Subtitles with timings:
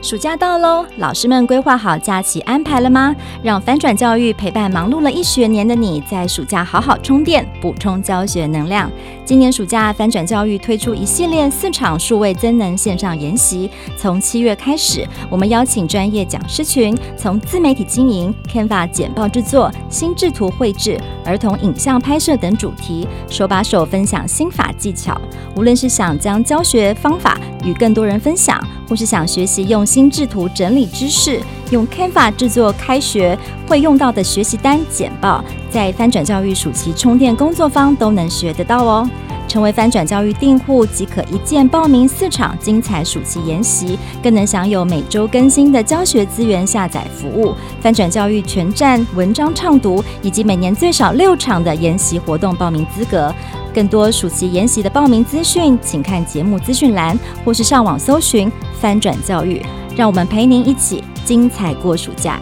[0.00, 3.14] 暑假到喽，老师们规划好假期安排了吗？
[3.42, 8.88] 让翻转教育陪伴忙碌了一学年的你，在暑假好好充电，补充教学能量。
[9.24, 13.68] 今年暑假，翻转教育推出一系列四场数位增能线上研习。
[13.96, 25.20] 从七月开始，我们邀请专业讲师群，从自媒体经营、Canva 简报制作、心智图绘制、儿童影像拍摄等主题，手把手分享心法技巧。
[25.56, 28.58] 无论是想将教学方法与更多人分享，
[28.88, 31.40] 或是想学习用心智图整理知识，
[31.70, 39.08] 用 Canva 制作开学会用到的学习单简报，在翻转教育暑期充电工作坊都能学得到哦。
[39.46, 53.34] 成为翻转教育订户即可一键报名四场精彩暑期研习，更能享有每周更新的教学资源下载服务、翻转教育全站文章畅读，以及每年最少六场的研习活动报名资格。
[53.74, 58.50] 更多暑期研习的报名资讯，请看节目资讯栏，或是上网搜寻
[58.80, 59.62] 翻转教育。
[59.96, 62.40] 让我们陪您一起精彩过暑假。